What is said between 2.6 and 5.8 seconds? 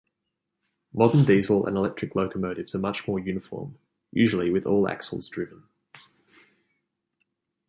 are much more uniform, usually with all axles driven.